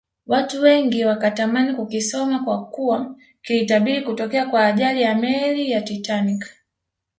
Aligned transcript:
watu 0.27 0.61
wengi 0.61 1.05
wakatamani 1.05 1.73
kukisoma 1.75 2.39
kwakuwa 2.39 3.15
kilitabiri 3.41 4.01
kutokea 4.01 4.45
kwa 4.45 4.65
ajali 4.65 5.01
ya 5.01 5.15
meli 5.15 5.71
ya 5.71 5.81
Titanic 5.81 6.49